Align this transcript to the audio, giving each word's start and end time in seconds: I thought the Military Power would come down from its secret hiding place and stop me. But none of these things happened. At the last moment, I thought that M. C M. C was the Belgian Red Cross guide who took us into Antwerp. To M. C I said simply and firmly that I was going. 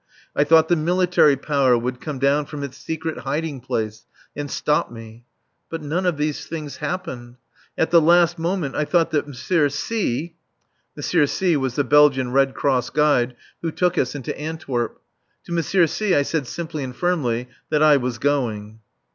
I 0.35 0.43
thought 0.45 0.67
the 0.67 0.75
Military 0.75 1.35
Power 1.35 1.77
would 1.77 2.01
come 2.01 2.17
down 2.17 2.47
from 2.47 2.63
its 2.63 2.75
secret 2.75 3.19
hiding 3.19 3.59
place 3.59 4.07
and 4.35 4.49
stop 4.49 4.91
me. 4.91 5.25
But 5.69 5.83
none 5.83 6.07
of 6.07 6.17
these 6.17 6.47
things 6.47 6.77
happened. 6.77 7.35
At 7.77 7.91
the 7.91 8.01
last 8.01 8.39
moment, 8.39 8.75
I 8.75 8.83
thought 8.83 9.11
that 9.11 9.27
M. 9.27 9.35
C 9.35 10.35
M. 11.13 11.27
C 11.29 11.55
was 11.55 11.75
the 11.75 11.83
Belgian 11.83 12.31
Red 12.31 12.55
Cross 12.55 12.89
guide 12.89 13.35
who 13.61 13.71
took 13.71 13.95
us 13.95 14.15
into 14.15 14.35
Antwerp. 14.39 14.99
To 15.45 15.55
M. 15.55 15.61
C 15.61 16.15
I 16.15 16.23
said 16.23 16.47
simply 16.47 16.83
and 16.83 16.95
firmly 16.95 17.47
that 17.69 17.83
I 17.83 17.97
was 17.97 18.17
going. 18.17 18.79